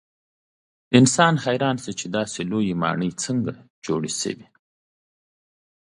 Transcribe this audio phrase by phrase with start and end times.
[0.99, 3.53] انسان حیران شي چې داسې لویې ماڼۍ څنګه
[3.85, 4.47] جوړې شوې.